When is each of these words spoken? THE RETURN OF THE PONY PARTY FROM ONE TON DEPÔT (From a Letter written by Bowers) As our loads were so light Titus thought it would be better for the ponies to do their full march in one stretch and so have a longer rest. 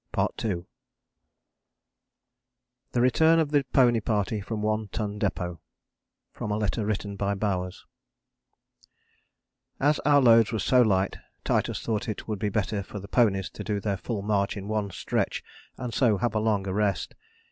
THE 0.15 0.61
RETURN 2.95 3.37
OF 3.37 3.51
THE 3.51 3.63
PONY 3.71 4.01
PARTY 4.01 4.41
FROM 4.41 4.63
ONE 4.63 4.87
TON 4.87 5.19
DEPÔT 5.19 5.59
(From 6.31 6.49
a 6.49 6.57
Letter 6.57 6.83
written 6.87 7.15
by 7.15 7.35
Bowers) 7.35 7.85
As 9.79 9.99
our 9.99 10.19
loads 10.19 10.51
were 10.51 10.57
so 10.57 10.81
light 10.81 11.17
Titus 11.43 11.83
thought 11.83 12.09
it 12.09 12.27
would 12.27 12.39
be 12.39 12.49
better 12.49 12.81
for 12.81 12.99
the 12.99 13.07
ponies 13.07 13.51
to 13.51 13.63
do 13.63 13.79
their 13.79 13.97
full 13.97 14.23
march 14.23 14.57
in 14.57 14.67
one 14.67 14.89
stretch 14.89 15.43
and 15.77 15.93
so 15.93 16.17
have 16.17 16.33
a 16.33 16.39
longer 16.39 16.73
rest. 16.73 17.13